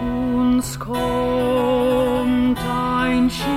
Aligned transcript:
Uns 0.00 0.78
kommt 0.78 2.58
ein 2.58 3.30
Schiff. 3.30 3.55